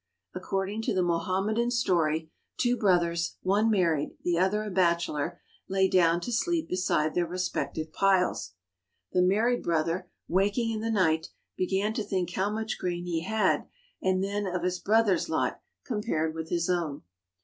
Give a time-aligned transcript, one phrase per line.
[0.35, 5.39] Ac cording to the Mohammedan story, two brothers, one married, the other a bachelor,
[5.69, 8.53] lay down to sleep beside their respective piles.
[9.11, 13.67] The married brother, waking in the night, began to think how much grain he had
[14.01, 17.03] and then of his brother's lot compared with his own.